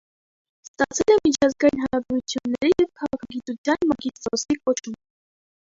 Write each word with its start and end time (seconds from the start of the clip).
Ստացել 0.67 1.11
է 1.15 1.17
միջազգային 1.27 1.83
հարաբերությունների 1.83 2.73
և 2.85 2.89
քաղաքագիտության 3.03 3.89
մագիստրոսի 3.93 4.61
կոչում։ 4.67 5.01